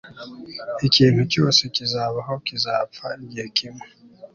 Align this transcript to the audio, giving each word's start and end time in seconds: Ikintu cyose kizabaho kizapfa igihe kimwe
Ikintu 0.87 1.21
cyose 1.31 1.61
kizabaho 1.75 2.33
kizapfa 2.45 3.07
igihe 3.23 3.45
kimwe 3.57 3.85